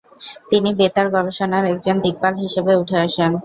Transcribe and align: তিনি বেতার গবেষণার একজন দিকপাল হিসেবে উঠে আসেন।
তিনি 0.51 0.69
বেতার 0.79 1.07
গবেষণার 1.15 1.63
একজন 1.73 1.95
দিকপাল 2.05 2.33
হিসেবে 2.43 2.71
উঠে 2.81 2.97
আসেন। 3.05 3.31